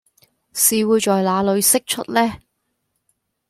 [0.55, 2.39] 是會在哪裡釋出呢?